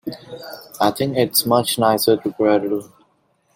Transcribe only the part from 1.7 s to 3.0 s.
nicer to quarrel.